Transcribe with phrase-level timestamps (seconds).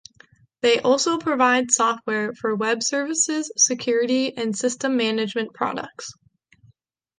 [0.61, 6.13] They also provide software for web services, security, and systems management products.